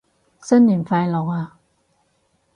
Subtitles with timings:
[0.41, 1.59] 新年快樂啊